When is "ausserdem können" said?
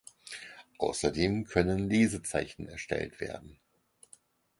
0.79-1.87